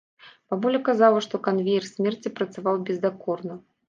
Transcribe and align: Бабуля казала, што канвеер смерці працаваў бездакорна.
Бабуля 0.51 0.79
казала, 0.87 1.19
што 1.25 1.39
канвеер 1.47 1.83
смерці 1.89 2.31
працаваў 2.39 2.81
бездакорна. 2.89 3.59